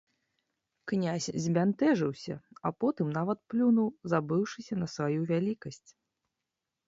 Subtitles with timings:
[0.91, 2.35] Князь збянтэжыўся,
[2.69, 5.89] а потым нават плюнуў, забыўшыся на сваю вялікасць.